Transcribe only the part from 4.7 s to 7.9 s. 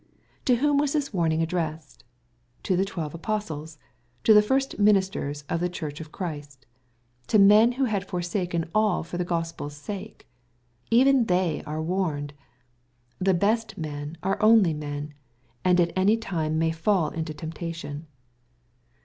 ministers of the Church of Christ,— ^to men ^ho